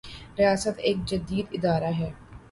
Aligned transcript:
ریاست 0.39 0.75
ایک 0.79 0.97
جدید 1.05 1.45
ادارہ 1.51 1.91
ہے۔ 1.99 2.09